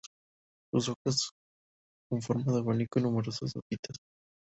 [0.73, 1.37] Sus hojas son
[2.09, 3.97] con forma de abanico y numerosas hojitas.